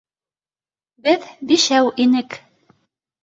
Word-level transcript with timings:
Беҙ 1.07 1.27
бишәү 1.51 1.91
инек. 2.07 2.39